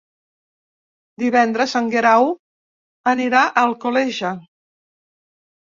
Divendres 1.25 1.77
en 1.81 1.91
Guerau 1.97 2.31
anirà 3.15 3.45
a 3.47 3.55
Alcoleja. 3.69 4.35